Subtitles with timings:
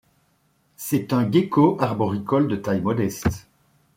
[0.77, 3.47] C'est un gecko arboricole de taille modeste.